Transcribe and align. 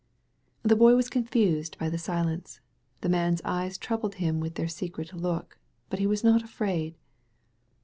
The 0.63 0.75
Boy 0.75 0.95
was 0.95 1.11
confused 1.11 1.77
by 1.77 1.87
the 1.87 1.99
silence. 1.99 2.59
The 3.01 3.07
man's 3.09 3.39
eyes 3.45 3.77
troubled 3.77 4.15
him 4.15 4.39
with 4.39 4.55
their 4.55 4.67
secret 4.67 5.13
look, 5.13 5.59
but 5.91 5.99
he 5.99 6.07
was 6.07 6.23
not 6.23 6.41
afraid. 6.41 6.95